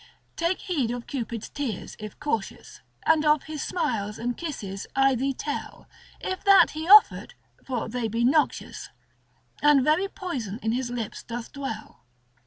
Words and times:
Take 0.35 0.61
heed 0.61 0.89
of 0.89 1.05
Cupid's 1.05 1.47
tears, 1.47 1.95
if 1.99 2.19
cautious. 2.19 2.81
And 3.05 3.23
of 3.23 3.43
his 3.43 3.61
smiles 3.61 4.17
and 4.17 4.35
kisses 4.35 4.87
I 4.95 5.13
thee 5.13 5.31
tell, 5.35 5.87
If 6.19 6.43
that 6.43 6.71
he 6.71 6.87
offer't, 6.89 7.35
for 7.63 7.87
they 7.87 8.07
be 8.07 8.23
noxious, 8.23 8.89
And 9.61 9.83
very 9.83 10.07
poison 10.07 10.57
in 10.63 10.71
his 10.71 10.89
lips 10.89 11.21
doth 11.21 11.51
dwell. 11.51 12.01